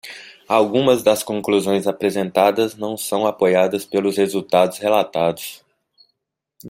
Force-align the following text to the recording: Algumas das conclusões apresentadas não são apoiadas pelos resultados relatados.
Algumas 0.47 1.03
das 1.03 1.21
conclusões 1.21 1.85
apresentadas 1.85 2.73
não 2.75 2.97
são 2.97 3.27
apoiadas 3.27 3.85
pelos 3.85 4.17
resultados 4.17 4.79
relatados. 4.79 5.63